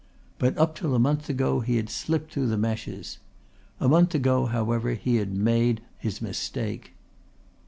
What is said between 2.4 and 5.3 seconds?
the meshes. A month ago, however, he